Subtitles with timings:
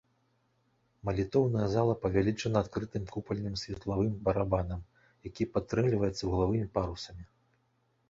[1.09, 4.81] Малітоўная зала павялічана адкрытым купальным светлавым барабанам,
[5.31, 7.23] які падтрымліваецца вуглавымі парусамі.